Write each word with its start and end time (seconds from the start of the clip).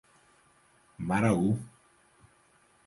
Maraú 1.07 1.53